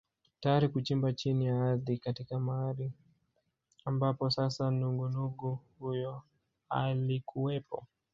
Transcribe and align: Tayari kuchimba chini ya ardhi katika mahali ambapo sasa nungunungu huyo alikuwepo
Tayari 0.39 0.67
kuchimba 0.67 1.13
chini 1.13 1.45
ya 1.45 1.63
ardhi 1.63 1.97
katika 1.97 2.39
mahali 2.39 2.91
ambapo 3.85 4.29
sasa 4.29 4.71
nungunungu 4.71 5.59
huyo 5.79 6.21
alikuwepo 6.69 7.87